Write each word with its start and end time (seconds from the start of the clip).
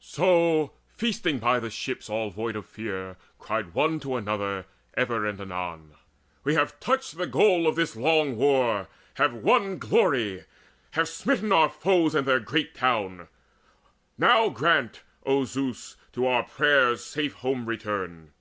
So, 0.00 0.72
feasting 0.96 1.38
by 1.38 1.60
the 1.60 1.70
ships 1.70 2.10
all 2.10 2.30
void 2.30 2.56
of 2.56 2.66
fear, 2.66 3.16
Cried 3.38 3.74
one 3.74 4.00
to 4.00 4.16
another 4.16 4.66
ever 4.94 5.24
and 5.24 5.40
anon: 5.40 5.94
"We 6.42 6.54
have 6.56 6.80
touched 6.80 7.16
the 7.16 7.28
goal 7.28 7.68
of 7.68 7.76
this 7.76 7.94
long 7.94 8.34
war, 8.36 8.88
have 9.22 9.32
won 9.32 9.78
Glory, 9.78 10.46
have 10.94 11.06
smitten 11.08 11.52
our 11.52 11.68
foes 11.70 12.16
and 12.16 12.26
their 12.26 12.40
great 12.40 12.74
town! 12.74 13.28
Now 14.18 14.48
grant, 14.48 15.02
O 15.24 15.44
Zeus, 15.44 15.94
to 16.12 16.26
our 16.26 16.42
prayers 16.42 17.04
safe 17.04 17.34
home 17.34 17.66
return!" 17.66 18.32